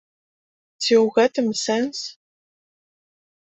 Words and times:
Ці 0.85 0.93
ў 0.95 1.03
гэтым 1.19 1.47
сэнс? 1.63 1.97